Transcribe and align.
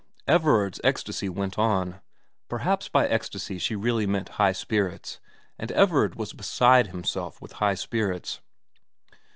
Everard's 0.27 0.81
ecstasy 0.83 1.29
went 1.29 1.59
on. 1.59 2.01
Perhaps 2.49 2.89
by 2.89 3.07
ecstasy 3.07 3.59
she 3.59 3.75
really 3.75 4.07
meant 4.07 4.29
high 4.39 4.51
spirits, 4.51 5.19
and 5.59 5.71
Everard 5.73 6.15
was 6.15 6.33
beside 6.33 6.87
himself 6.87 7.39
with 7.39 7.51
high 7.61 7.75
spirits. 7.75 8.39